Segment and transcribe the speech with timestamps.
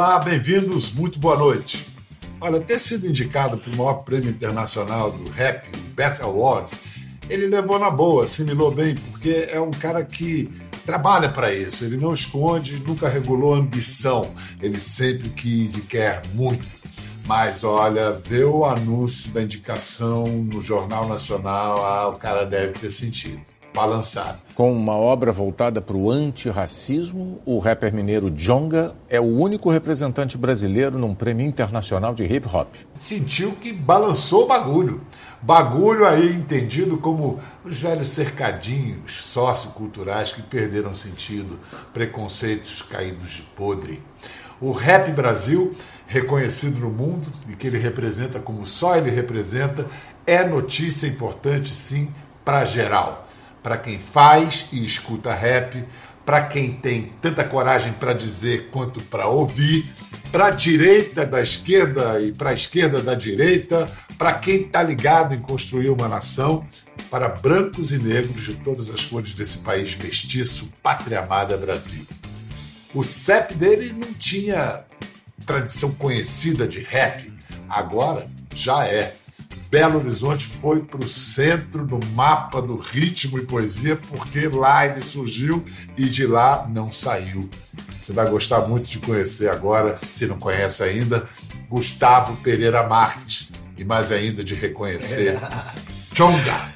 [0.00, 1.86] Olá, bem-vindos, muito boa noite.
[2.40, 6.74] Olha, ter sido indicado para o maior prêmio internacional do rap, o Battle Awards,
[7.28, 10.50] ele levou na boa, assimilou bem, porque é um cara que
[10.86, 11.84] trabalha para isso.
[11.84, 14.34] Ele não esconde, nunca regulou ambição.
[14.62, 16.66] Ele sempre quis e quer muito.
[17.26, 22.90] Mas olha, vê o anúncio da indicação no Jornal Nacional, ah, o cara deve ter
[22.90, 23.42] sentido
[23.74, 24.38] balançado.
[24.54, 30.36] Com uma obra voltada para o antirracismo, o rapper mineiro Jonga é o único representante
[30.36, 32.74] brasileiro num prêmio internacional de hip hop.
[32.94, 35.00] Sentiu que balançou o bagulho.
[35.40, 41.58] Bagulho aí entendido como os velhos cercadinhos socioculturais que perderam sentido,
[41.94, 44.02] preconceitos caídos de podre.
[44.60, 45.74] O Rap Brasil,
[46.06, 49.86] reconhecido no mundo e que ele representa como só ele representa,
[50.26, 52.12] é notícia importante sim
[52.44, 53.26] para geral
[53.62, 55.84] para quem faz e escuta rap,
[56.24, 59.84] para quem tem tanta coragem para dizer quanto para ouvir,
[60.30, 65.34] para a direita da esquerda e para a esquerda da direita, para quem está ligado
[65.34, 66.66] em construir uma nação,
[67.10, 72.06] para brancos e negros de todas as cores desse país mestiço, pátria amada Brasil.
[72.94, 74.84] O CEP dele não tinha
[75.44, 77.32] tradição conhecida de rap,
[77.68, 79.16] agora já é.
[79.70, 85.00] Belo Horizonte foi para o centro do mapa do ritmo e poesia, porque lá ele
[85.00, 85.64] surgiu
[85.96, 87.48] e de lá não saiu.
[88.00, 91.28] Você vai gostar muito de conhecer agora, se não conhece ainda,
[91.68, 93.48] Gustavo Pereira Marques.
[93.78, 95.38] E mais ainda de reconhecer
[96.12, 96.68] Chonga.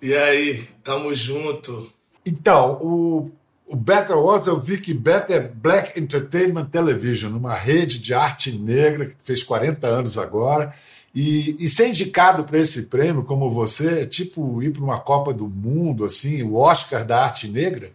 [0.00, 1.92] E aí, tamo junto.
[2.24, 3.30] Então, o,
[3.68, 8.50] o Better Awards, eu vi que Better é Black Entertainment Television, uma rede de arte
[8.50, 10.74] negra que fez 40 anos agora
[11.14, 15.34] e, e ser indicado para esse prêmio, como você, é tipo ir para uma Copa
[15.34, 17.92] do Mundo, assim, o Oscar da arte negra?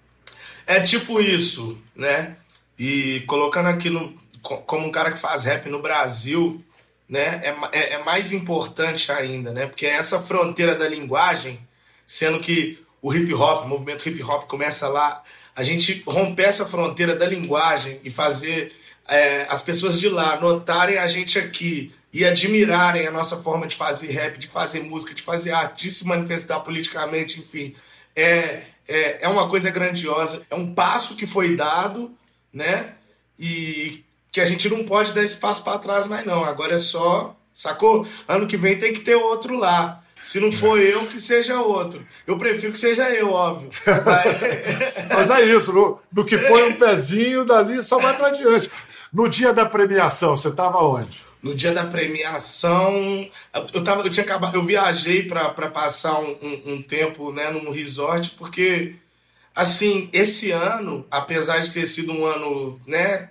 [0.67, 2.35] É tipo isso, né?
[2.77, 6.63] E colocando aqui no, como um cara que faz rap no Brasil,
[7.09, 7.41] né?
[7.43, 9.65] É, é, é mais importante ainda, né?
[9.65, 11.59] Porque é essa fronteira da linguagem,
[12.05, 15.23] sendo que o hip hop, o movimento hip hop começa lá,
[15.55, 18.73] a gente romper essa fronteira da linguagem e fazer
[19.07, 23.75] é, as pessoas de lá notarem a gente aqui e admirarem a nossa forma de
[23.75, 27.75] fazer rap, de fazer música, de fazer arte, de se manifestar politicamente, enfim.
[28.15, 32.15] É, é, é uma coisa grandiosa, é um passo que foi dado,
[32.51, 32.93] né?
[33.37, 36.45] E que a gente não pode dar esse passo para trás mais não.
[36.45, 38.07] Agora é só, sacou?
[38.27, 40.02] Ano que vem tem que ter outro lá.
[40.23, 42.07] Se não for eu, que seja outro.
[42.25, 43.69] Eu prefiro que seja eu, óbvio.
[44.05, 48.71] Mas, Mas é isso, no, no, que põe um pezinho dali só vai para diante.
[49.11, 51.21] No dia da premiação, você estava onde?
[51.43, 53.29] no dia da premiação,
[53.73, 57.69] eu, tava, eu tinha acabado, eu viajei para passar um, um, um, tempo né, num
[57.69, 58.95] resort, porque,
[59.53, 63.29] assim, esse ano, apesar de ter sido um ano né,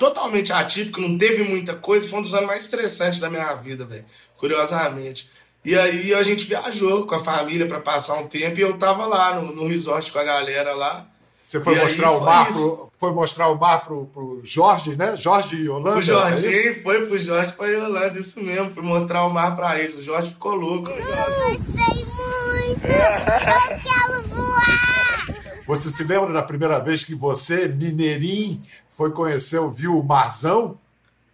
[0.00, 3.84] totalmente atípico, não teve muita coisa, foi um dos anos mais estressantes da minha vida,
[3.84, 4.04] velho,
[4.36, 5.30] curiosamente.
[5.64, 9.06] E aí a gente viajou com a família para passar um tempo e eu tava
[9.06, 11.06] lá no, no resort com a galera lá.
[11.42, 15.14] Você foi e mostrar o mar pro, foi mostrar o mar pro, pro Jorge, né?
[15.16, 15.98] Jorge e Holanda.
[15.98, 18.72] O Jorge é foi pro Jorge foi Holanda, isso mesmo.
[18.72, 19.96] Fui mostrar o mar pra eles.
[19.96, 20.90] O Jorge ficou louco.
[20.90, 22.86] Eu gostei muito!
[22.86, 25.64] Eu quero voar!
[25.66, 30.78] Você se lembra da primeira vez que você, mineirinho, foi conhecer, viu o Marzão?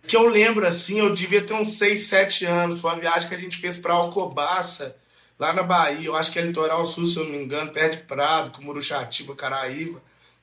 [0.02, 2.80] Que eu lembro, assim, eu devia ter uns 6, 7 anos.
[2.80, 4.96] Foi uma viagem que a gente fez pra Alcobaça
[5.40, 7.96] lá na Bahia, eu acho que é litoral sul, se eu não me engano, perto
[7.96, 10.02] de Prado, com Muruxatiba, Caraíva.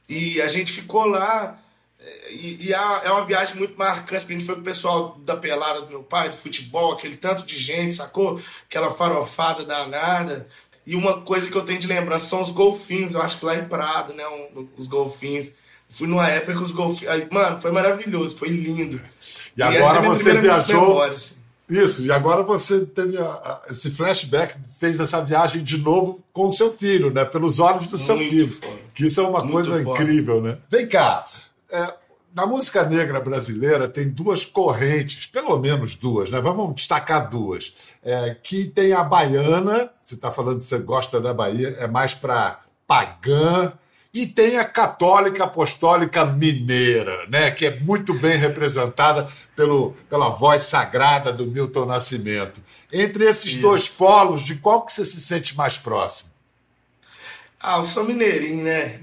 [0.10, 1.60] E a gente ficou lá.
[2.00, 5.16] Eh, e, e é uma viagem muito marcante, porque a gente foi com o pessoal
[5.20, 8.42] da pelada do meu pai, do futebol, aquele tanto de gente, sacou?
[8.68, 10.48] Aquela farofada danada.
[10.84, 13.56] E uma coisa que eu tenho de lembrança são os golfinhos, eu acho que lá
[13.56, 14.28] em Prado, né?
[14.28, 15.54] Um, os golfinhos.
[15.90, 17.28] Fui numa época que os golfinhos.
[17.32, 19.02] Mano, foi maravilhoso, foi lindo.
[19.56, 20.90] E, e agora é você viajou.
[20.90, 21.38] Memória, assim.
[21.70, 26.46] Isso, e agora você teve a, a, esse flashback, fez essa viagem de novo com
[26.46, 27.26] o seu filho, né?
[27.26, 28.50] Pelos olhos do seu Muito filho.
[28.50, 28.74] Foda.
[28.94, 30.02] Que isso é uma Muito coisa foda.
[30.02, 30.58] incrível, né?
[30.70, 31.26] Vem cá,
[31.70, 31.94] é,
[32.34, 36.40] na música negra brasileira tem duas correntes, pelo menos duas, né?
[36.40, 37.74] Vamos destacar duas.
[38.02, 42.14] É, que tem a baiana, você está falando que você gosta da Bahia, é mais
[42.14, 43.74] para pagã,
[44.22, 50.64] e tem a católica apostólica mineira, né, que é muito bem representada pelo, pela voz
[50.64, 52.60] sagrada do Milton Nascimento.
[52.92, 53.62] Entre esses Isso.
[53.62, 56.32] dois polos, de qual que você se sente mais próximo?
[57.60, 59.00] Ah, eu sou mineirinho, né?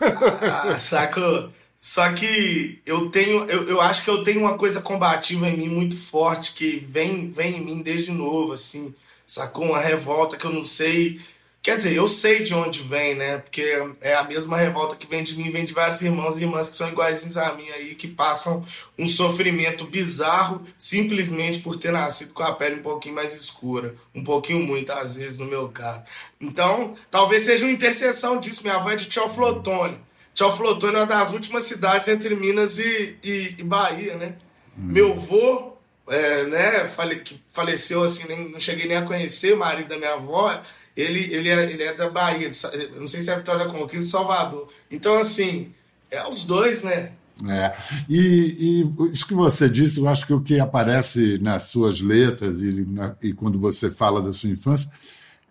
[0.00, 1.50] ah, saco.
[1.80, 5.68] Só que eu tenho, eu, eu acho que eu tenho uma coisa combativa em mim
[5.68, 8.94] muito forte que vem, vem em mim desde novo, assim,
[9.26, 9.64] sacou?
[9.64, 11.20] Uma revolta que eu não sei
[11.68, 13.36] Quer dizer, eu sei de onde vem, né?
[13.36, 13.60] Porque
[14.00, 16.76] é a mesma revolta que vem de mim, vem de vários irmãos e irmãs que
[16.76, 18.64] são iguais a mim aí, que passam
[18.98, 23.94] um sofrimento bizarro simplesmente por ter nascido com a pele um pouquinho mais escura.
[24.14, 26.04] Um pouquinho muito, às vezes, no meu caso.
[26.40, 28.62] Então, talvez seja uma interseção disso.
[28.62, 30.00] Minha avó é de Teoflotone.
[30.34, 34.36] Teoflotone é uma das últimas cidades entre Minas e, e, e Bahia, né?
[34.74, 34.84] Hum.
[34.84, 35.76] Meu avô,
[36.08, 39.98] é, né, fale, que faleceu assim, nem, não cheguei nem a conhecer o marido da
[39.98, 40.58] minha avó
[41.00, 42.58] ele, ele, é, ele é da Bahia, de,
[42.98, 44.68] não sei se é Vitória da Conquista, Salvador.
[44.90, 45.72] Então, assim,
[46.10, 47.12] é os dois, né?
[47.48, 47.72] É.
[48.08, 52.60] E, e, isso que você disse, eu acho que o que aparece nas suas letras
[52.60, 54.90] e, na, e quando você fala da sua infância,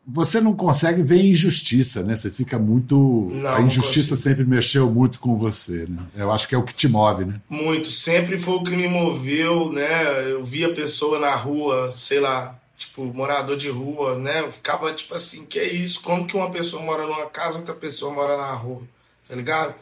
[0.06, 2.16] você não consegue ver injustiça, né?
[2.16, 3.30] Você fica muito.
[3.32, 6.00] Não, a injustiça sempre mexeu muito com você, né?
[6.16, 7.42] Eu acho que é o que te move, né?
[7.50, 7.92] Muito.
[7.92, 10.30] Sempre foi o que me moveu, né?
[10.30, 14.42] Eu via pessoa na rua, sei lá, tipo, morador de rua, né?
[14.42, 16.02] Eu ficava tipo assim, que é isso?
[16.02, 18.84] Como que uma pessoa mora numa casa, outra pessoa mora na rua?
[19.28, 19.76] Tá ligado?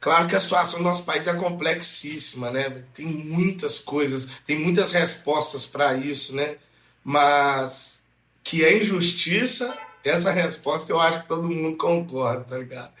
[0.00, 2.84] Claro que a situação do nosso país é complexíssima, né?
[2.94, 6.56] Tem muitas coisas, tem muitas respostas para isso, né?
[7.04, 8.04] Mas
[8.42, 12.92] que é injustiça, essa resposta eu acho que todo mundo concorda, tá ligado?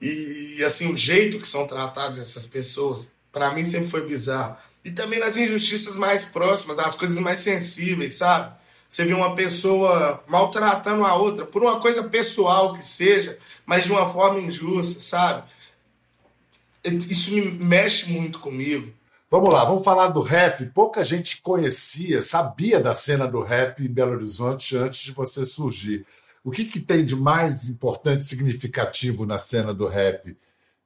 [0.00, 4.56] E assim, o jeito que são tratadas essas pessoas, para mim sempre foi bizarro.
[4.84, 8.54] E também nas injustiças mais próximas, as coisas mais sensíveis, sabe?
[8.94, 13.36] Você vê uma pessoa maltratando a outra por uma coisa pessoal que seja,
[13.66, 15.42] mas de uma forma injusta, sabe?
[17.10, 18.94] Isso me mexe muito comigo.
[19.28, 20.64] Vamos lá, vamos falar do rap.
[20.66, 26.06] Pouca gente conhecia, sabia da cena do rap em Belo Horizonte antes de você surgir.
[26.44, 30.38] O que, que tem de mais importante, significativo na cena do rap?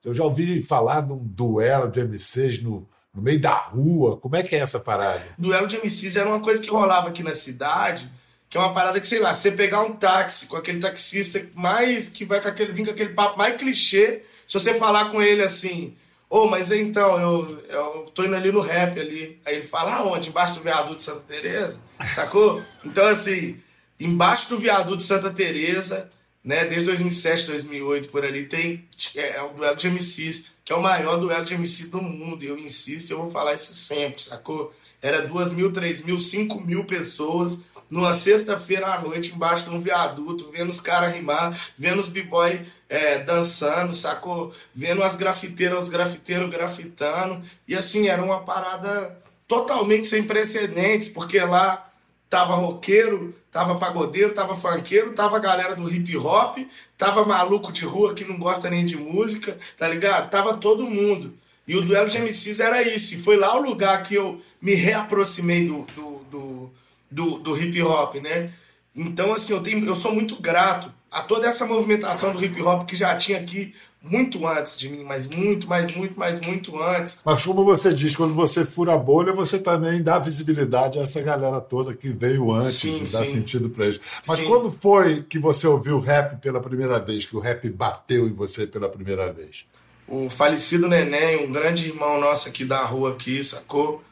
[0.02, 4.16] Eu já ouvi falar de um duelo de MCs no, no meio da rua.
[4.16, 5.22] Como é que é essa parada?
[5.36, 8.10] Duelo de MCs era uma coisa que rolava aqui na cidade,
[8.48, 12.08] que é uma parada que, sei lá, você pegar um táxi com aquele taxista mais
[12.08, 15.42] que vai com aquele, vir com aquele papo mais clichê, se você falar com ele
[15.42, 15.94] assim,
[16.30, 19.38] ô, oh, mas então, eu, eu tô indo ali no rap ali.
[19.44, 20.30] Aí ele fala, aonde?
[20.30, 21.80] Embaixo do viaduto de Santa Teresa?
[22.14, 22.62] Sacou?
[22.84, 23.60] Então, assim,
[24.00, 26.08] embaixo do viaduto de Santa Teresa,
[26.44, 30.76] né, desde 2007, 2008, por ali, tem é, é o duelo de MCs que é
[30.76, 32.44] o maior duelo de MC do mundo.
[32.44, 34.70] E eu insisto, eu vou falar isso sempre, sacou?
[35.00, 39.80] Era duas mil, três mil, cinco mil pessoas numa sexta-feira à noite embaixo de um
[39.80, 44.54] viaduto, vendo os caras rimar, vendo os b-boy é, dançando, sacou?
[44.74, 47.42] Vendo as grafiteiras, os grafiteiros grafitando.
[47.66, 51.87] E assim, era uma parada totalmente sem precedentes, porque lá
[52.28, 56.58] tava roqueiro, tava pagodeiro, tava funkeiro, tava galera do hip hop,
[56.96, 60.30] tava maluco de rua que não gosta nem de música, tá ligado?
[60.30, 61.34] Tava todo mundo.
[61.66, 63.14] E o duelo de MCs era isso.
[63.14, 66.70] E foi lá o lugar que eu me reaproximei do, do, do,
[67.10, 68.52] do, do hip hop, né?
[68.96, 72.86] Então, assim, eu, tenho, eu sou muito grato a toda essa movimentação do hip hop
[72.86, 73.74] que já tinha aqui
[74.08, 77.20] muito antes de mim, mas muito, mas muito, mas muito antes.
[77.24, 81.20] Mas como você diz, quando você fura a bolha, você também dá visibilidade a essa
[81.20, 83.32] galera toda que veio antes sim, e dá sim.
[83.32, 84.00] sentido para eles.
[84.26, 84.46] Mas sim.
[84.46, 88.66] quando foi que você ouviu rap pela primeira vez, que o rap bateu em você
[88.66, 89.64] pela primeira vez?
[90.06, 94.02] O falecido Neném, um grande irmão nosso aqui da rua aqui, sacou?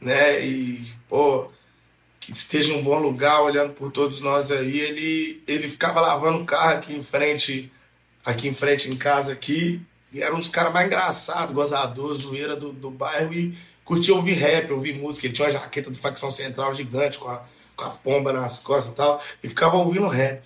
[0.00, 0.44] Né?
[0.44, 1.48] E, pô,
[2.20, 6.42] que esteja em um bom lugar, olhando por todos nós aí, ele, ele ficava lavando
[6.42, 7.70] o carro aqui em frente
[8.24, 9.80] aqui em frente em casa aqui.
[10.12, 13.34] E era um dos caras mais engraçados, gozador, zoeira do, do bairro.
[13.34, 15.26] E curtia ouvir rap, ouvir música.
[15.26, 17.44] Ele tinha uma jaqueta do Facção Central gigante, com a,
[17.76, 19.22] com a pomba nas costas e tal.
[19.42, 20.42] E ficava ouvindo rap.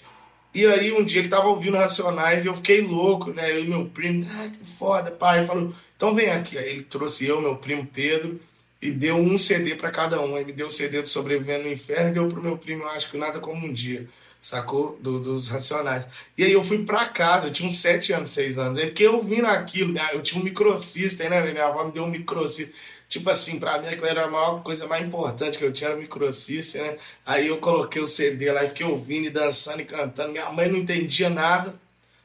[0.55, 3.53] E aí um dia ele tava ouvindo Racionais e eu fiquei louco, né?
[3.53, 5.39] Eu e meu primo, ah, que foda, pai.
[5.39, 6.57] Ele falou, então vem aqui.
[6.57, 8.41] Aí ele trouxe eu, meu primo Pedro,
[8.81, 10.35] e deu um CD para cada um.
[10.35, 12.89] Aí me deu o CD do Sobrevivendo no Inferno e deu pro meu primo, eu
[12.89, 14.09] acho que nada como um dia
[14.41, 14.99] sacou?
[15.01, 16.07] Do, dos Racionais.
[16.37, 18.79] E aí eu fui pra casa, eu tinha uns 7 anos, 6 anos.
[18.79, 20.03] Aí fiquei ouvindo aquilo, né?
[20.13, 21.41] eu tinha um microsystem, né?
[21.43, 22.75] Minha avó me deu um microsystem.
[23.09, 25.99] Tipo assim, pra mim aquilo era a maior coisa mais importante que eu tinha, era
[25.99, 26.99] o microsystem, né?
[27.25, 30.33] Aí eu coloquei o CD lá e fiquei ouvindo e dançando e cantando.
[30.33, 31.75] Minha mãe não entendia nada,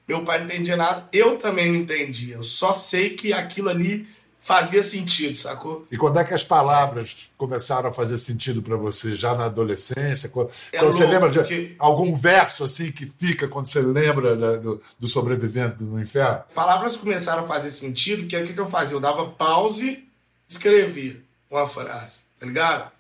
[0.06, 2.36] meu pai não entendia nada, eu também não entendia.
[2.36, 4.06] Eu só sei que aquilo ali
[4.44, 5.88] fazia sentido, sacou?
[5.90, 9.16] E quando é que as palavras começaram a fazer sentido para você?
[9.16, 10.28] Já na adolescência?
[10.28, 11.76] Quando, é quando você lembra de porque...
[11.80, 16.44] algum verso assim que fica quando você lembra né, do, do sobrevivente do inferno?
[16.54, 18.98] Palavras começaram a fazer sentido, que é o que, que eu fazia?
[18.98, 20.04] Eu dava pause,
[20.46, 22.92] escrevia uma frase, tá ligado?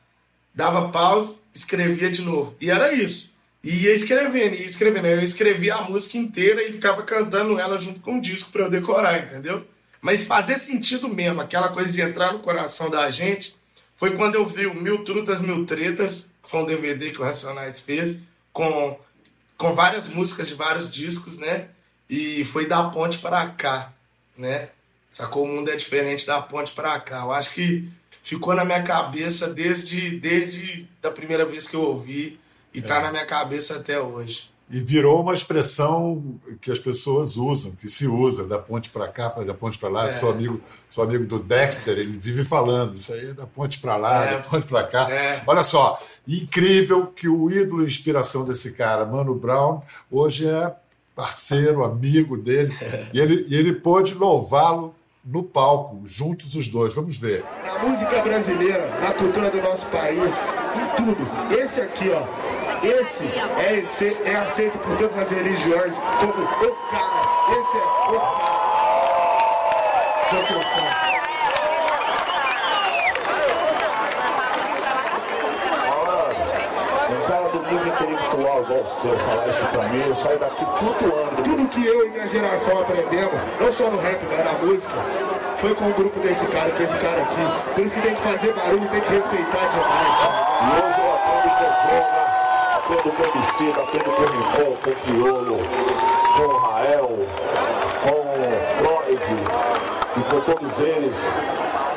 [0.55, 2.55] Dava pause, escrevia de novo.
[2.61, 3.33] E era isso.
[3.61, 5.07] E ia escrevendo, ia escrevendo.
[5.07, 8.69] Eu escrevia a música inteira e ficava cantando ela junto com o disco para eu
[8.69, 9.65] decorar, entendeu?
[10.03, 13.55] Mas fazer sentido mesmo, aquela coisa de entrar no coração da gente,
[13.95, 17.23] foi quando eu vi o Mil Trutas, Mil Tretas, que foi um DVD que o
[17.23, 18.99] Racionais fez, com
[19.57, 21.69] com várias músicas de vários discos, né?
[22.09, 23.93] E foi da ponte para cá,
[24.37, 24.67] né?
[25.09, 25.45] Sacou?
[25.45, 27.21] O mundo é diferente da ponte para cá.
[27.21, 27.87] Eu acho que
[28.21, 32.37] ficou na minha cabeça desde, desde a primeira vez que eu ouvi
[32.73, 33.03] e tá é.
[33.03, 34.51] na minha cabeça até hoje.
[34.73, 39.29] E virou uma expressão que as pessoas usam, que se usa, da ponte para cá,
[39.29, 40.09] da ponte para lá.
[40.09, 40.13] É.
[40.13, 44.25] Sou amigo, sou amigo do Dexter, ele vive falando isso aí, da ponte para lá,
[44.25, 44.31] é.
[44.31, 45.11] da ponte para cá.
[45.11, 45.43] É.
[45.45, 50.73] Olha só, incrível que o ídolo e inspiração desse cara, Mano Brown, hoje é
[51.15, 52.75] parceiro, amigo dele,
[53.13, 56.95] e ele, e ele pôde louvá-lo no palco, juntos os dois.
[56.95, 57.45] Vamos ver.
[57.63, 60.33] Na música brasileira, na cultura do nosso país,
[60.75, 61.55] em tudo.
[61.55, 62.52] Esse aqui, ó.
[62.83, 67.23] Esse é, é aceito por todas as religiões como o cara.
[67.51, 68.53] Esse é o cara.
[70.29, 71.13] Sou seu fã.
[77.73, 81.43] nível intelectual igual o seu falar isso pra mim, eu saio daqui flutuando.
[81.43, 84.93] Tudo que eu e minha geração aprendemos, não só no rap, mas na música,
[85.59, 87.73] foi com o grupo desse cara, com esse cara aqui.
[87.73, 90.19] Por isso que tem que fazer barulho, tem que respeitar demais.
[90.19, 90.43] Tá?
[90.61, 92.22] E hoje eu aprendo com o
[92.83, 95.57] Jonga, aprendo com o MC, aprendo com o Nicole, com o Piolo,
[96.35, 97.09] com o Rael,
[98.03, 99.23] com o Freud
[100.17, 101.15] e com todos eles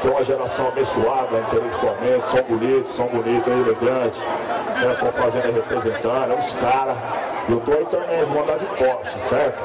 [0.00, 4.20] que é uma geração abençoada intelectualmente, são bonitos, são bonitos, elegantes,
[4.78, 5.06] certo?
[5.06, 6.96] Estão fazendo representando, é uns caras.
[7.48, 9.62] E o Toro também, vou andar de Porsche, certo?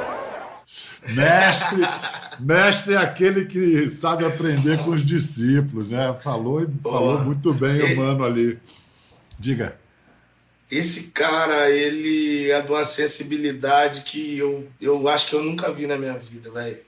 [1.09, 1.81] Mestre,
[2.39, 6.15] mestre é aquele que sabe aprender com os discípulos, né?
[6.23, 8.57] Falou, falou muito bem o mano ali.
[9.37, 9.80] Diga.
[10.71, 15.85] Esse cara, ele é de uma sensibilidade que eu, eu acho que eu nunca vi
[15.85, 16.79] na minha vida, velho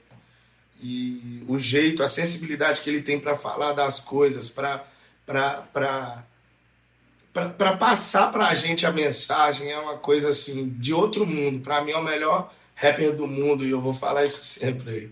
[0.84, 4.84] e o jeito, a sensibilidade que ele tem para falar das coisas, para
[5.24, 6.26] para
[7.76, 11.60] passar para a gente a mensagem é uma coisa assim de outro mundo.
[11.60, 15.10] Para mim é o melhor rapper do mundo e eu vou falar isso sempre aí.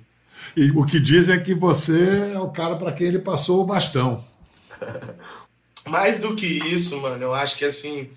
[0.55, 3.65] E o que dizem é que você é o cara para quem ele passou o
[3.65, 4.23] bastão.
[5.89, 8.11] Mais do que isso, mano, eu acho que assim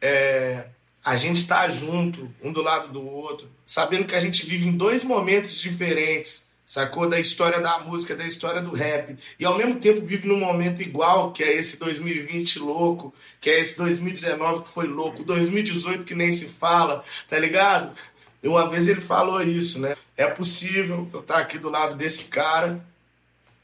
[0.00, 0.66] é,
[1.04, 4.76] a gente tá junto, um do lado do outro, sabendo que a gente vive em
[4.76, 7.08] dois momentos diferentes sacou?
[7.08, 9.16] Da história da música, da história do rap.
[9.40, 13.58] E ao mesmo tempo vive num momento igual, que é esse 2020 louco, que é
[13.58, 17.96] esse 2019 que foi louco, 2018 que nem se fala, tá ligado?
[18.44, 19.96] Uma vez ele falou isso, né?
[20.14, 22.84] É possível eu estar tá aqui do lado desse cara,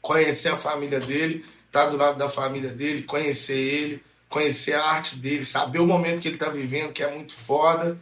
[0.01, 4.03] conhecer a família dele, estar tá do lado da família dele, conhecer ele,
[4.35, 7.97] conhecer a arte dele, saber o momento que ele está vivendo, que é muito foda,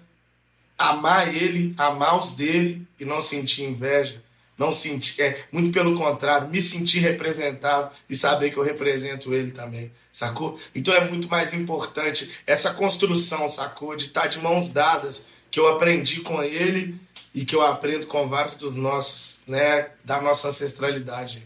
[0.77, 4.23] amar ele, amar os dele e não sentir inveja
[4.57, 9.51] não sentir, é, muito pelo contrário, me sentir representado e saber que eu represento ele
[9.51, 10.59] também, sacou?
[10.75, 13.95] Então é muito mais importante essa construção, sacou?
[13.95, 16.99] De estar tá de mãos dadas, que eu aprendi com ele
[17.33, 21.43] e que eu aprendo com vários dos nossos, né, da nossa ancestralidade.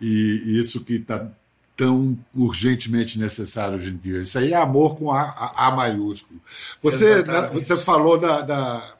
[0.00, 1.28] E isso que está
[1.76, 4.22] tão urgentemente necessário hoje em dia.
[4.22, 6.40] Isso aí é amor com A, a, a maiúsculo.
[6.82, 8.94] Você, né, você falou da, da,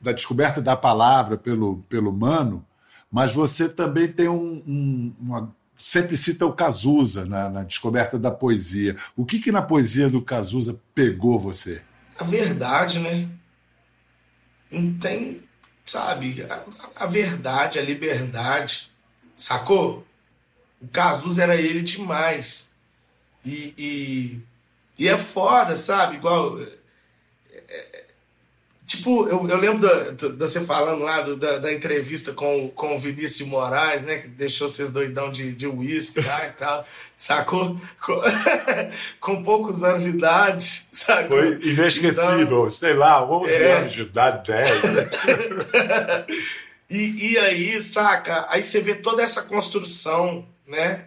[0.00, 2.64] da descoberta da palavra pelo, pelo Mano,
[3.10, 8.30] mas você também tem um, um uma, sempre cita o Cazuza na, na, descoberta da
[8.30, 8.96] poesia.
[9.14, 11.82] O que que na poesia do Cazuza pegou você?
[12.18, 13.28] A verdade, né?
[14.70, 15.42] Não tem,
[15.84, 18.90] sabe, a, a verdade, a liberdade,
[19.36, 20.06] sacou?
[20.82, 22.70] O Cazuza era ele demais.
[23.44, 24.40] E, e,
[24.98, 26.16] e é foda, sabe?
[26.16, 26.58] Igual
[28.92, 32.98] Tipo, eu, eu lembro de você falando lá do, da, da, entrevista com, com o
[32.98, 34.18] Vinícius de Moraes, né?
[34.18, 36.86] Que deixou vocês doidão de, de uísque lá e tal.
[37.16, 37.80] Sacou?
[38.04, 38.20] Com,
[39.18, 41.38] com, poucos anos de idade, sacou?
[41.38, 43.72] Foi inesquecível, então, sei lá, 11 é...
[43.72, 44.82] anos de idade, 10.
[44.82, 45.10] Né?
[46.90, 48.46] e, e aí, saca?
[48.50, 51.04] Aí você vê toda essa construção, né?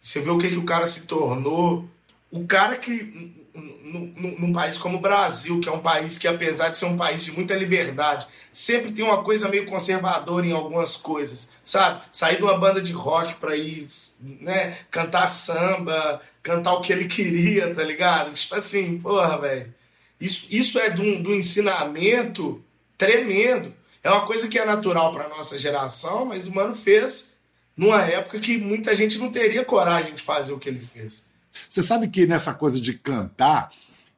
[0.00, 1.88] Você vê o que, que o cara se tornou.
[2.30, 6.78] O cara que num, país como o Brasil, que é um país que, apesar de
[6.78, 11.50] ser um país de muita liberdade, sempre tem uma coisa meio conservadora em algumas coisas,
[11.64, 12.02] sabe?
[12.12, 13.88] Sair de uma banda de rock para ir,
[14.20, 18.32] né, cantar samba, cantar o que ele queria, tá ligado?
[18.34, 19.74] Tipo assim, porra, velho.
[20.20, 22.62] Isso, isso é de um, de um ensinamento
[22.98, 23.74] tremendo.
[24.02, 27.35] É uma coisa que é natural para nossa geração, mas o mano fez
[27.76, 31.30] numa época que muita gente não teria coragem de fazer o que ele fez.
[31.68, 33.70] Você sabe que nessa coisa de cantar,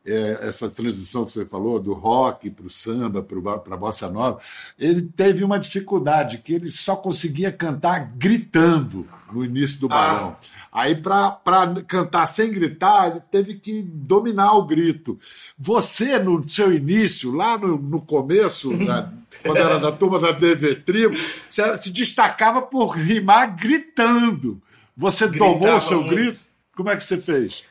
[0.04, 4.40] é, essa transição que você falou, do rock para o samba, para a bossa nova,
[4.78, 10.36] ele teve uma dificuldade, que ele só conseguia cantar gritando no início do balão.
[10.72, 10.82] Ah.
[10.82, 15.18] Aí, para cantar sem gritar, ele teve que dominar o grito.
[15.58, 19.12] Você, no seu início, lá no, no começo, da,
[19.52, 21.16] quando era da turma da DV Tribo,
[21.48, 24.60] você se destacava por rimar gritando.
[24.96, 26.14] Você Gritava domou o seu muito.
[26.14, 26.40] grito?
[26.76, 27.64] Como é que você fez?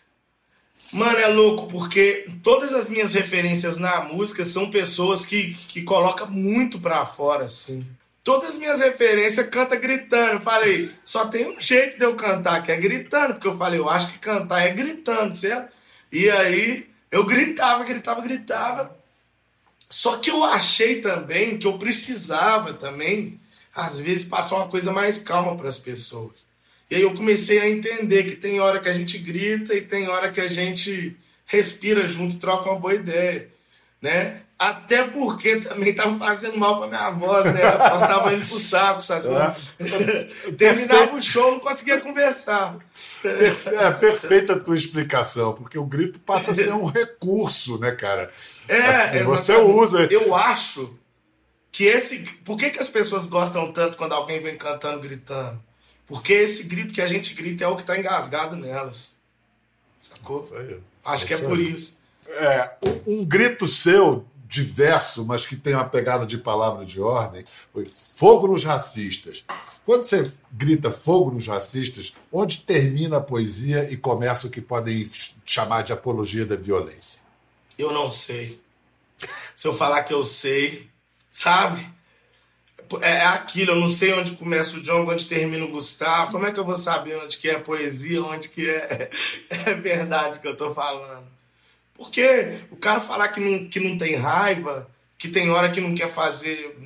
[0.92, 6.30] Mano, é louco, porque todas as minhas referências na música são pessoas que, que colocam
[6.30, 7.86] muito pra fora, assim.
[8.24, 10.34] Todas as minhas referências canta gritando.
[10.34, 13.80] Eu falei, só tem um jeito de eu cantar, que é gritando, porque eu falei,
[13.80, 15.72] eu acho que cantar é gritando, certo?
[16.12, 18.97] E aí eu gritava, gritava, gritava.
[19.90, 23.40] Só que eu achei também que eu precisava também,
[23.74, 26.48] às vezes, passar uma coisa mais calma para as pessoas.
[26.90, 30.08] E aí eu comecei a entender que tem hora que a gente grita e tem
[30.08, 31.16] hora que a gente
[31.46, 33.50] respira junto troca uma boa ideia,
[34.02, 34.42] né?
[34.60, 37.62] Até porque também estava fazendo mal para minha voz, né?
[37.64, 39.38] A voz estava indo pro saco, sacou?
[39.40, 39.54] É.
[40.58, 42.76] Terminava o show, não conseguia conversar.
[43.24, 48.32] É perfeita a tua explicação, porque o grito passa a ser um recurso, né, cara?
[48.68, 50.08] É, assim, você usa.
[50.10, 50.98] Eu acho
[51.72, 52.24] que esse.
[52.44, 55.62] Por que, que as pessoas gostam tanto quando alguém vem cantando, gritando?
[56.08, 59.20] Porque esse grito que a gente grita é o que está engasgado nelas.
[60.00, 60.44] Sacou?
[61.06, 61.96] Acho que é por isso.
[62.28, 62.72] É,
[63.06, 68.48] um grito seu diverso, mas que tem uma pegada de palavra de ordem, foi fogo
[68.48, 69.44] nos racistas.
[69.86, 75.10] Quando você grita fogo nos racistas, onde termina a poesia e começa o que podem
[75.46, 77.20] chamar de apologia da violência?
[77.78, 78.62] Eu não sei.
[79.56, 80.90] Se eu falar que eu sei,
[81.30, 81.86] sabe?
[83.02, 86.32] É, é aquilo, eu não sei onde começa o John, onde termina o Gustavo.
[86.32, 89.10] Como é que eu vou saber onde que é poesia, onde que é,
[89.50, 91.37] é verdade que eu tô falando?
[91.98, 94.88] Porque o cara falar que não, que não tem raiva,
[95.18, 96.78] que tem hora que não quer fazer,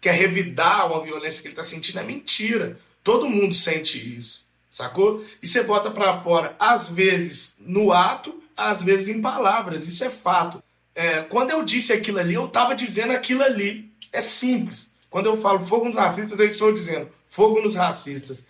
[0.00, 2.78] quer revidar uma violência que ele tá sentindo, é mentira.
[3.02, 5.24] Todo mundo sente isso, sacou?
[5.42, 9.88] E você bota para fora, às vezes no ato, às vezes em palavras.
[9.88, 10.62] Isso é fato.
[10.94, 13.90] É, quando eu disse aquilo ali, eu tava dizendo aquilo ali.
[14.12, 14.92] É simples.
[15.10, 18.46] Quando eu falo fogo nos racistas, eu estou dizendo fogo nos racistas.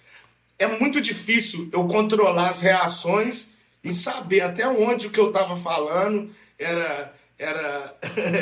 [0.58, 5.56] É muito difícil eu controlar as reações e saber até onde o que eu estava
[5.56, 7.96] falando era, era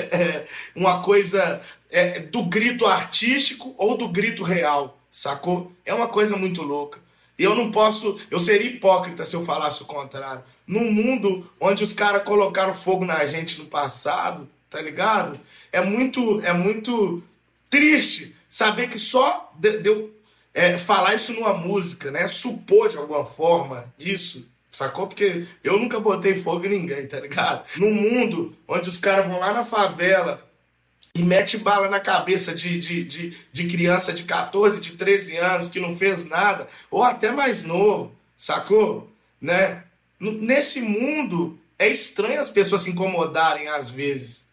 [0.74, 5.72] uma coisa é, do grito artístico ou do grito real, sacou?
[5.85, 7.00] É uma coisa muito louca.
[7.38, 10.42] Eu não posso, eu seria hipócrita se eu falasse o contrário.
[10.66, 15.40] Num mundo onde os caras colocaram fogo na gente no passado, tá ligado?
[15.72, 17.22] É muito, é muito
[17.68, 20.14] triste saber que só deu
[20.55, 22.28] é, falar isso numa música, né?
[22.28, 25.06] Supor de alguma forma isso, sacou?
[25.06, 27.64] Porque eu nunca botei fogo em ninguém, tá ligado?
[27.76, 30.42] Num mundo onde os caras vão lá na favela
[31.14, 35.68] e mete bala na cabeça de, de, de, de criança de 14, de 13 anos
[35.68, 39.12] que não fez nada, ou até mais novo, sacou?
[39.38, 39.85] Né?
[40.18, 44.48] Nesse mundo é estranho as pessoas se incomodarem às vezes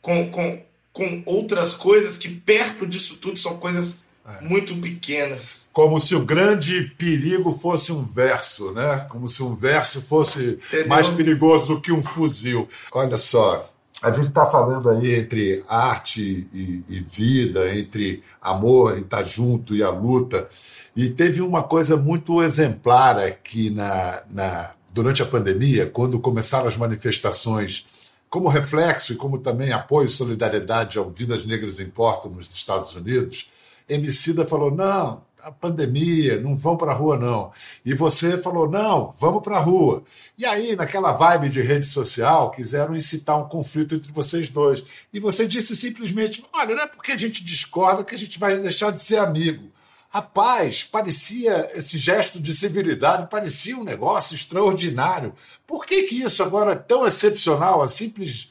[0.00, 4.44] com, com, com outras coisas que perto disso tudo são coisas é.
[4.44, 5.68] muito pequenas.
[5.72, 9.06] Como se o grande perigo fosse um verso, né?
[9.08, 10.88] Como se um verso fosse Entendeu?
[10.88, 12.68] mais perigoso do que um fuzil.
[12.92, 13.70] Olha só,
[14.02, 19.22] a gente está falando aí entre arte e, e, vida, entre amor e estar tá
[19.22, 20.48] junto e a luta.
[20.94, 26.76] E teve uma coisa muito exemplar aqui na, na, durante a pandemia, quando começaram as
[26.76, 27.86] manifestações
[28.28, 33.48] como reflexo e como também apoio e solidariedade ao Vidas Negras Importam nos Estados Unidos,
[33.88, 37.52] Emicida falou: não, a pandemia, não vão para a rua, não.
[37.84, 40.02] E você falou: não, vamos para a rua.
[40.36, 44.84] E aí, naquela vibe de rede social, quiseram incitar um conflito entre vocês dois.
[45.12, 48.58] E você disse simplesmente: olha, não é porque a gente discorda que a gente vai
[48.58, 49.70] deixar de ser amigo.
[50.08, 55.32] Rapaz, parecia esse gesto de civilidade, parecia um negócio extraordinário.
[55.64, 58.50] Por que, que isso agora é tão excepcional, a simples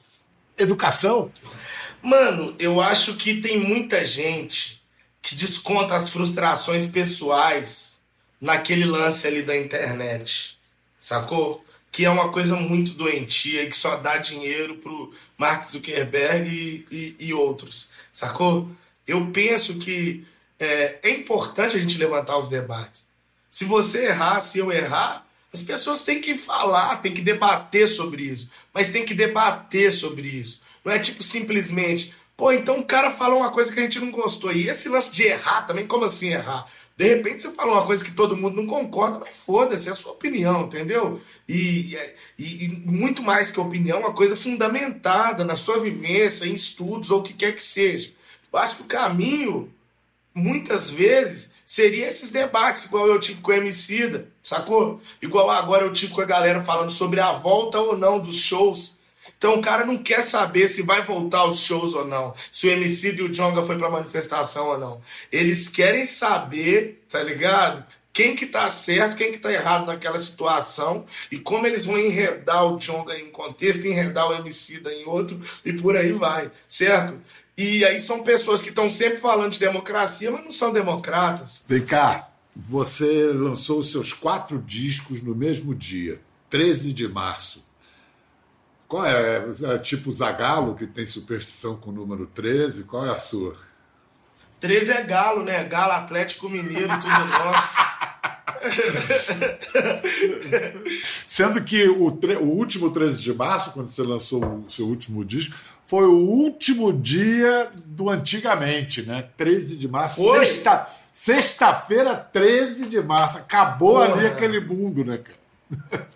[0.57, 1.29] educação?
[2.01, 4.84] Mano, eu acho que tem muita gente
[5.25, 7.99] que desconta as frustrações pessoais
[8.39, 10.55] naquele lance ali da internet,
[10.99, 11.65] sacou?
[11.91, 16.85] Que é uma coisa muito doentia e que só dá dinheiro pro Mark Zuckerberg e,
[16.91, 18.69] e, e outros, sacou?
[19.07, 20.23] Eu penso que
[20.59, 23.07] é, é importante a gente levantar os debates.
[23.49, 28.21] Se você errar, se eu errar, as pessoas têm que falar, têm que debater sobre
[28.21, 28.47] isso.
[28.71, 30.61] Mas tem que debater sobre isso.
[30.83, 34.11] Não é tipo simplesmente, pô, então o cara falou uma coisa que a gente não
[34.11, 34.51] gostou.
[34.51, 36.67] E esse lance de errar também, como assim errar?
[36.97, 39.95] De repente você fala uma coisa que todo mundo não concorda, mas foda-se, é a
[39.95, 41.19] sua opinião, entendeu?
[41.47, 41.97] E,
[42.39, 47.19] e, e, muito mais que opinião, uma coisa fundamentada na sua vivência, em estudos ou
[47.19, 48.13] o que quer que seja.
[48.51, 49.69] Eu acho que o caminho,
[50.33, 55.01] muitas vezes, seria esses debates, igual eu tive com o Emicida, sacou?
[55.21, 58.94] Igual agora eu tive com a galera falando sobre a volta ou não dos shows.
[59.37, 62.71] Então o cara não quer saber se vai voltar os shows ou não, se o
[62.71, 65.01] MC e o Jonga foi pra manifestação ou não.
[65.31, 67.85] Eles querem saber, tá ligado?
[68.13, 72.65] Quem que tá certo, quem que tá errado naquela situação e como eles vão enredar
[72.65, 77.19] o Jonga em um contexto, enredar o MC em outro e por aí vai, certo?
[77.57, 81.65] E aí são pessoas que estão sempre falando de democracia, mas não são democratas.
[81.67, 87.63] Vem cá, você lançou os seus quatro discos no mesmo dia, 13 de março.
[88.87, 89.45] Qual é?
[89.63, 92.83] é tipo Zagalo, que tem superstição com o número 13?
[92.83, 93.57] Qual é a sua?
[94.59, 95.63] 13 é Galo, né?
[95.63, 97.77] Galo Atlético Mineiro, tudo nosso.
[101.27, 105.55] Sendo que o, o, último 13 de março, quando você lançou o seu último disco,
[105.85, 109.27] foi o último dia do antigamente, né?
[109.37, 110.21] 13 de março.
[110.31, 113.37] Sexta, sexta-feira, 13 de março.
[113.37, 114.13] Acabou Porra.
[114.13, 115.44] ali aquele mundo, né, cara?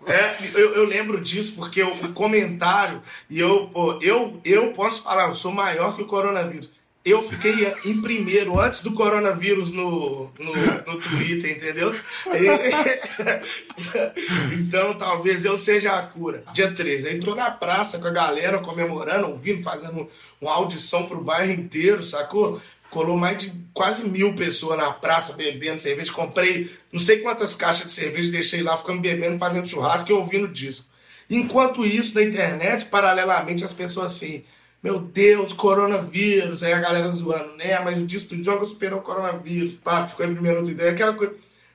[0.06, 5.34] É, eu, eu, lembro disso porque o comentário, e eu, eu, eu posso falar, eu
[5.34, 6.70] sou maior que o coronavírus.
[7.02, 7.54] Eu fiquei
[7.86, 10.54] em primeiro antes do coronavírus no, no,
[10.86, 11.98] no Twitter, entendeu?
[14.52, 16.44] então talvez eu seja a cura.
[16.52, 20.06] Dia 13, aí entrou na praça com a galera comemorando, ouvindo, fazendo
[20.40, 22.60] uma audição pro bairro inteiro, sacou?
[22.90, 26.12] Colou mais de quase mil pessoas na praça bebendo cerveja.
[26.12, 30.48] Comprei não sei quantas caixas de cerveja, deixei lá ficando bebendo, fazendo churrasco e ouvindo
[30.48, 30.88] disco.
[31.30, 34.44] Enquanto isso, na internet, paralelamente, as pessoas assim,
[34.82, 37.78] meu Deus, coronavírus, aí a galera zoando, né?
[37.84, 41.34] Mas o disco do jogo superou o coronavírus, pá, ficou em primeiro ideia, aquela coisa.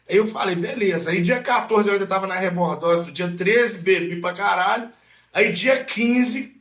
[0.10, 1.10] Aí eu falei, beleza.
[1.10, 4.90] Aí dia 14 eu ainda tava na rebordose, do dia 13 bebi pra caralho.
[5.34, 6.56] Aí dia 15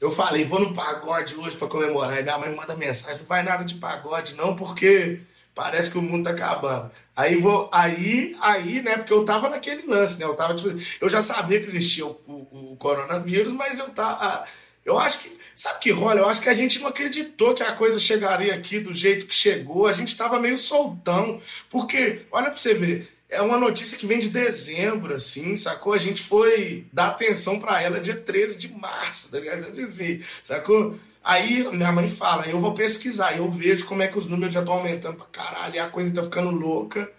[0.00, 2.18] eu falei, vou no pagode hoje para comemorar.
[2.18, 5.20] E minha mãe manda mensagem, não vai nada de pagode não, porque
[5.54, 6.90] parece que o mundo tá acabando.
[7.14, 10.24] Aí vou, aí, aí, né, porque eu tava naquele lance, né?
[10.24, 14.44] Eu tava tipo, eu já sabia que existia o, o, o coronavírus, mas eu tava,
[14.84, 16.20] eu acho que Sabe que rola?
[16.20, 19.34] Eu acho que a gente não acreditou que a coisa chegaria aqui do jeito que
[19.34, 19.86] chegou.
[19.86, 21.38] A gente estava meio soltão.
[21.68, 25.92] Porque, olha para você ver, é uma notícia que vem de dezembro, assim, sacou?
[25.92, 29.80] A gente foi dar atenção para ela dia 13 de março, tá ligado?
[29.80, 30.98] Assim, sacou?
[31.22, 34.60] Aí minha mãe fala, eu vou pesquisar, eu vejo como é que os números já
[34.60, 37.10] estão aumentando pra caralho, e a coisa tá ficando louca.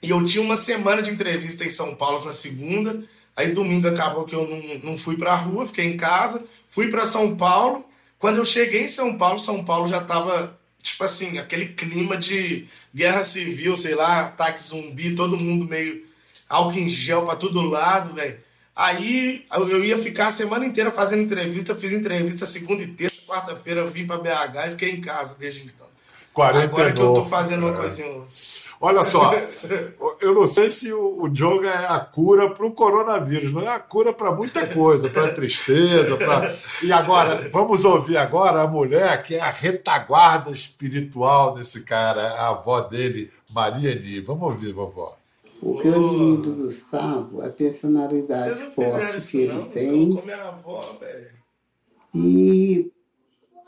[0.00, 3.02] E eu tinha uma semana de entrevista em São Paulo na segunda,
[3.34, 7.04] aí domingo acabou que eu não, não fui pra rua, fiquei em casa, fui para
[7.04, 7.84] São Paulo.
[8.20, 10.57] Quando eu cheguei em São Paulo, São Paulo já tava
[10.90, 16.04] tipo assim, aquele clima de guerra civil, sei lá, ataque zumbi, todo mundo meio
[16.48, 18.38] álcool em gel pra todo lado, velho.
[18.74, 23.80] Aí eu ia ficar a semana inteira fazendo entrevista, fiz entrevista segunda e terça, quarta-feira
[23.80, 25.88] eu vim pra BH e fiquei em casa desde então.
[26.32, 26.66] 49.
[26.66, 28.22] Agora que eu tô fazendo uma coisinha.
[28.80, 29.32] Olha só,
[30.20, 33.68] eu não sei se o, o yoga é a cura para o coronavírus, mas é
[33.70, 36.54] a cura para muita coisa, para tristeza, para.
[36.82, 42.50] E agora, vamos ouvir agora a mulher que é a retaguarda espiritual desse cara, a
[42.50, 44.20] avó dele, Maria Ni.
[44.20, 45.16] Vamos ouvir, vovó.
[45.60, 50.22] O que eu li do Gustavo, a personalidade forte que ele não, tem.
[50.46, 50.98] Avó,
[52.14, 52.92] e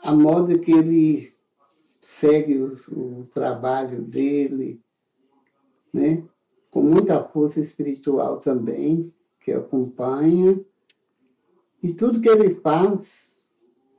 [0.01, 1.33] a moda que ele
[1.99, 4.79] segue o, o trabalho dele,
[5.93, 6.23] né?
[6.71, 10.59] com muita força espiritual também, que acompanha.
[11.83, 13.37] E tudo que ele faz,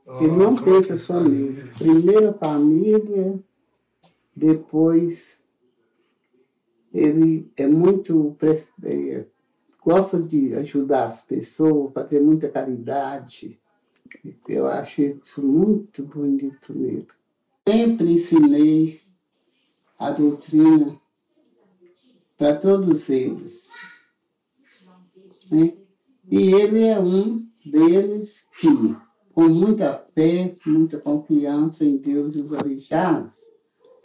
[0.07, 1.69] oh, ele não pensa só nele.
[1.77, 3.39] Primeiro a família,
[4.35, 5.37] depois
[6.91, 8.35] ele é muito.
[8.83, 9.25] É,
[9.85, 13.59] gosta de ajudar as pessoas, fazer muita caridade.
[14.47, 17.07] Eu acho isso muito bonito nele.
[17.67, 18.99] Sempre ensinei
[19.99, 20.99] a doutrina
[22.43, 23.69] para todos eles.
[25.49, 25.77] Né?
[26.29, 28.67] E ele é um deles que,
[29.33, 33.49] com muita fé, muita confiança em Deus e os orixás,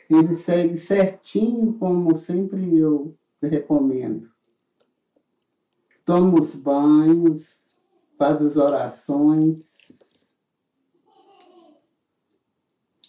[0.09, 4.31] ele segue certinho, como sempre eu recomendo.
[6.05, 7.64] Toma os banhos,
[8.16, 9.77] faz as orações,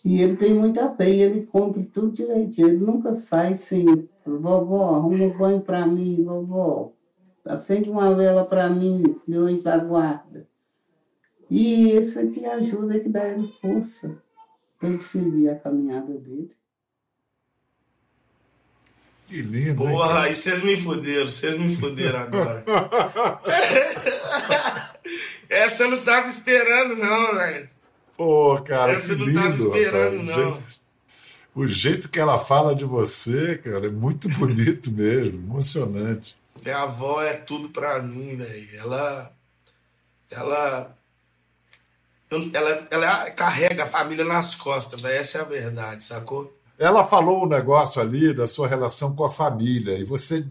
[0.04, 2.70] E ele tem muita fé, ele cumpre tudo direitinho.
[2.70, 3.86] Ele nunca sai sem,
[4.26, 6.94] vovó, arruma um banho para mim, vovó.
[7.46, 10.48] Acende uma vela para mim, meu anjo da guarda.
[11.50, 14.22] E isso é que ajuda, é que dá ele força
[14.78, 16.56] para ele seguir a caminhada dele.
[19.28, 19.76] Que lindo.
[19.76, 22.64] Porra, aí vocês me fuderam, vocês me fuderam agora.
[25.50, 27.70] Essa eu não tava esperando, não, velho.
[28.20, 29.40] Pô, cara, Essa que lindo.
[29.40, 30.28] Eu não tava esperando, rapaz.
[30.28, 30.52] não.
[30.52, 30.64] O jeito,
[31.56, 36.36] o jeito que ela fala de você, cara, é muito bonito mesmo, emocionante.
[36.62, 38.68] Minha avó é tudo pra mim, velho.
[38.78, 39.32] Ela.
[40.30, 40.98] Ela.
[42.54, 45.16] Ela, ela carrega a família nas costas, velho.
[45.18, 46.54] Essa é a verdade, sacou?
[46.78, 50.46] Ela falou um negócio ali da sua relação com a família, e você,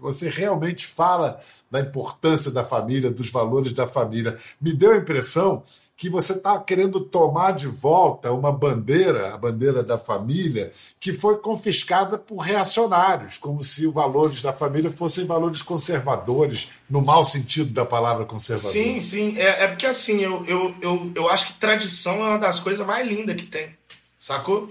[0.00, 1.38] você realmente fala
[1.70, 4.36] da importância da família, dos valores da família.
[4.60, 5.62] Me deu a impressão
[6.04, 11.38] que você está querendo tomar de volta uma bandeira, a bandeira da família, que foi
[11.38, 17.70] confiscada por reacionários, como se os valores da família fossem valores conservadores, no mau sentido
[17.70, 18.70] da palavra conservador.
[18.70, 19.38] Sim, sim.
[19.38, 22.86] É, é porque assim, eu, eu, eu, eu acho que tradição é uma das coisas
[22.86, 23.74] mais lindas que tem.
[24.18, 24.70] Sacou?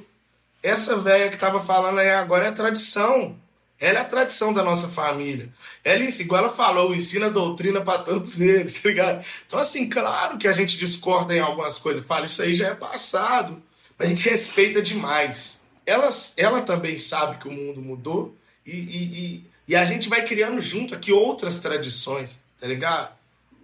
[0.62, 3.36] Essa velha que tava falando aí agora é tradição.
[3.80, 5.50] Ela é a tradição da nossa família.
[5.84, 9.26] Ela, igual ela falou, ensina doutrina para todos eles, tá ligado?
[9.46, 12.06] Então, assim, claro que a gente discorda em algumas coisas.
[12.06, 13.62] Fala, isso aí já é passado.
[13.98, 15.64] Mas a gente respeita demais.
[15.86, 20.24] Ela, ela também sabe que o mundo mudou e, e, e, e a gente vai
[20.26, 23.14] criando junto aqui outras tradições, tá ligado?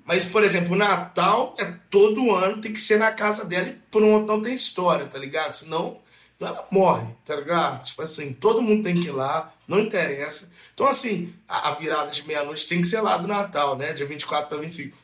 [0.06, 3.78] Mas, por exemplo, o Natal é todo ano, tem que ser na casa dela e
[3.92, 5.54] pronto, não tem história, tá ligado?
[5.54, 6.00] Senão
[6.42, 7.86] ela morre, tá ligado?
[7.86, 10.52] Tipo assim, todo mundo tem que ir lá, não interessa.
[10.74, 13.94] Então, assim, a, a virada de meia-noite tem que ser lá do Natal, né?
[13.94, 14.98] Dia 24 para 25.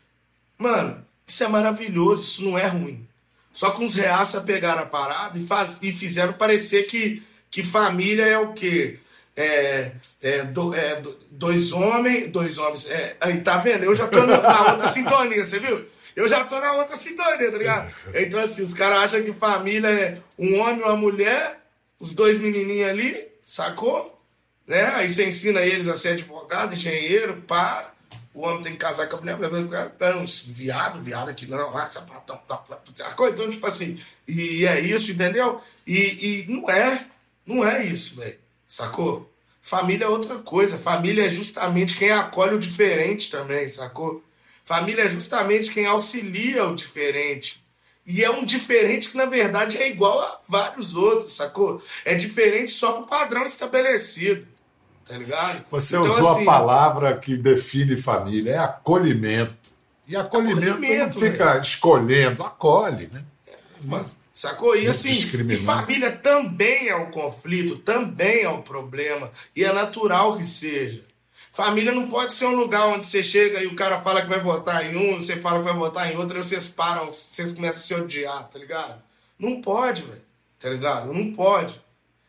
[0.57, 3.07] Mano, isso é maravilhoso, isso não é ruim.
[3.53, 8.25] Só que uns reaça pegaram a parada e, faz, e fizeram parecer que, que família
[8.25, 8.99] é o quê?
[9.37, 12.89] É, é, do, é dois homens, dois homens.
[12.89, 13.83] É, aí tá vendo?
[13.83, 15.85] Eu já tô na, na outra sintonia, você viu?
[16.15, 17.93] Eu já tô na outra sintonia, tá ligado?
[18.13, 21.57] Então, assim, os caras acham que família é um homem uma mulher,
[21.99, 24.14] os dois menininhos ali, sacou?
[24.67, 24.83] Né?
[24.95, 27.91] Aí você ensina eles a ser advogado, engenheiro, pá.
[28.33, 31.77] O homem tem que casar com a mulher, mulher pera uns viado, viado aqui, não,
[31.77, 32.61] ah, sapatão, tá,
[32.93, 33.29] sacou?
[33.29, 35.61] Então, tipo assim, e é isso, entendeu?
[35.87, 37.05] E, e não é,
[37.45, 39.31] não é isso, velho, sacou?
[39.61, 44.21] Família é outra coisa, família é justamente quem acolhe o diferente também, sacou?
[44.65, 47.63] Família é justamente quem auxilia o diferente.
[48.05, 51.81] E é um diferente que, na verdade, é igual a vários outros, sacou?
[52.03, 54.45] É diferente só pro padrão estabelecido.
[55.07, 55.65] Tá ligado?
[55.69, 59.71] Você então, usou assim, a palavra que define família, é acolhimento.
[60.07, 61.61] E acolhimento, acolhimento não fica né?
[61.61, 63.23] escolhendo, acolhe, né?
[63.85, 64.75] Mas, sacou?
[64.75, 69.31] E assim, e família também é um conflito, também é um problema.
[69.55, 71.03] E é natural que seja.
[71.51, 74.39] Família não pode ser um lugar onde você chega e o cara fala que vai
[74.39, 77.79] votar em um, você fala que vai votar em outro, e vocês param, vocês começam
[77.79, 79.01] a se odiar, tá ligado?
[79.39, 80.21] Não pode, velho.
[80.59, 81.13] Tá ligado?
[81.13, 81.79] Não pode.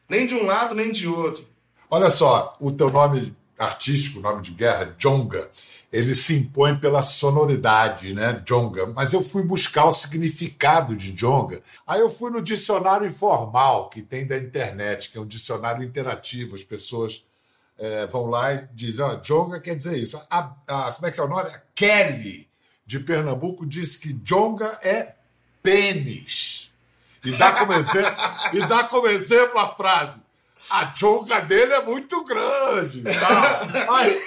[0.09, 1.45] Nem de um lado, nem de outro.
[1.91, 5.51] Olha só, o teu nome artístico, nome de guerra, Jonga,
[5.93, 8.87] ele se impõe pela sonoridade, né, Jonga.
[8.87, 11.63] Mas eu fui buscar o significado de Jonga.
[11.87, 16.55] Aí eu fui no dicionário informal que tem da internet, que é um dicionário interativo,
[16.55, 17.25] as pessoas
[17.79, 20.21] é, vão lá e dizem, ó, Jonga quer dizer isso.
[20.31, 21.49] A, a, como é que é o nome?
[21.49, 22.49] A Kelly,
[22.85, 25.15] de Pernambuco, disse que Jonga é
[25.63, 26.71] pênis.
[27.25, 28.15] E dá como exemplo,
[28.53, 30.21] e dá como exemplo a frase.
[30.69, 33.03] A jonga dele é muito grande.
[33.03, 33.61] Tá?
[33.95, 34.21] Aí,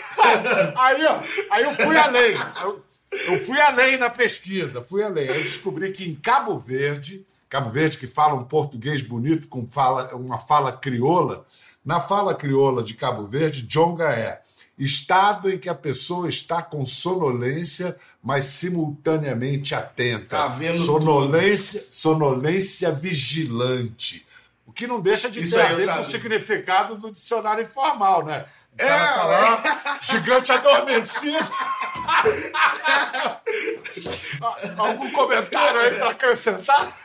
[0.75, 1.01] aí,
[1.49, 2.35] aí, eu fui além.
[2.61, 5.27] Eu, eu fui além na pesquisa, fui além.
[5.27, 10.15] Eu descobri que em Cabo Verde, Cabo Verde que fala um português bonito com fala,
[10.15, 11.45] uma fala crioula,
[11.83, 14.41] na fala crioula de Cabo Verde, jonga é
[14.79, 20.37] estado em que a pessoa está com sonolência, mas simultaneamente atenta.
[20.37, 21.91] Tá vendo sonolência, tudo.
[21.91, 24.25] sonolência vigilante.
[24.69, 28.23] O que não deixa de Isso ter a ver com o significado do dicionário informal,
[28.23, 28.45] né?
[28.71, 29.79] O cara é, tá lá, é.
[30.03, 31.49] gigante adormecido.
[34.77, 36.95] Algum comentário aí para acrescentar?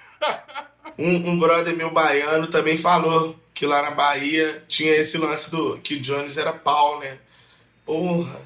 [0.99, 5.79] Um, um brother meu baiano também falou que lá na Bahia tinha esse lance do
[5.79, 7.17] que o Jones era pau, né?
[7.87, 8.43] Porra.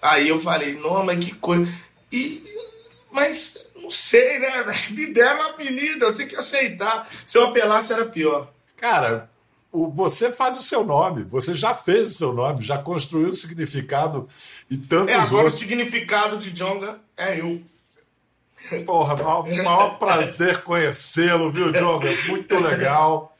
[0.00, 1.68] Aí eu falei, não, mas que coisa.
[2.12, 2.40] E,
[3.10, 4.64] mas não sei, né?
[4.90, 7.08] Me deram um apelido, eu tenho que aceitar.
[7.24, 8.48] Se eu apelasse era pior.
[8.76, 9.30] Cara,
[9.70, 13.32] o, você faz o seu nome, você já fez o seu nome, já construiu o
[13.32, 14.28] significado
[14.70, 15.54] e tantos é, agora outros.
[15.54, 17.62] o significado de Jonga é eu.
[18.86, 22.08] Porra, maior, maior prazer conhecê-lo, viu, Jonga?
[22.28, 23.36] Muito legal.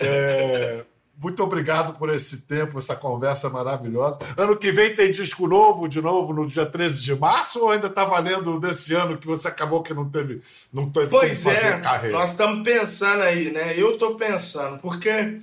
[0.00, 0.84] É,
[1.20, 4.18] muito obrigado por esse tempo, essa conversa maravilhosa.
[4.36, 7.86] Ano que vem tem disco novo, de novo, no dia 13 de março, ou ainda
[7.86, 12.16] está valendo desse ano que você acabou que não teve, não teve pois é, carreira?
[12.16, 13.74] Nós estamos pensando aí, né?
[13.76, 15.40] Eu estou pensando, porque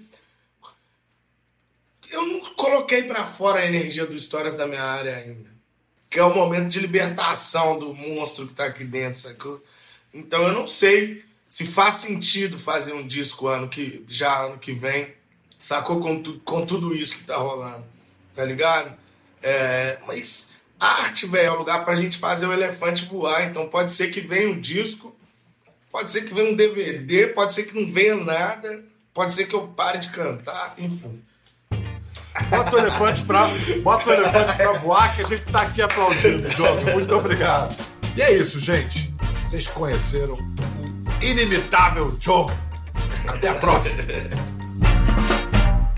[2.12, 5.50] eu não coloquei para fora a energia do Histórias da minha área ainda.
[6.10, 9.64] Que é o momento de libertação do monstro que tá aqui dentro, sacou?
[10.14, 14.74] Então eu não sei se faz sentido fazer um disco ano que já ano que
[14.74, 15.14] vem,
[15.62, 17.86] sacou com, tu, com tudo isso que tá rolando,
[18.36, 18.92] tá ligado?
[19.42, 23.44] É, mas arte, velho, é o lugar pra gente fazer o elefante voar.
[23.44, 25.16] Então pode ser que venha um disco,
[25.92, 29.54] pode ser que venha um DVD, pode ser que não venha nada, pode ser que
[29.54, 31.22] eu pare de cantar, enfim.
[32.50, 33.50] Bota o elefante pra,
[33.84, 36.92] bota o elefante pra voar, que a gente tá aqui aplaudindo, Diogo.
[36.92, 37.76] Muito obrigado.
[38.16, 39.14] E é isso, gente.
[39.44, 40.38] Vocês conheceram
[41.22, 42.52] inimitável Joe.
[43.28, 44.04] Até a próxima.